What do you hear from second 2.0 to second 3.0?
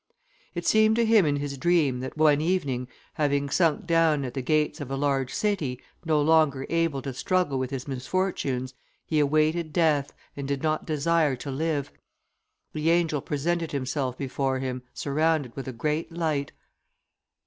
one evening,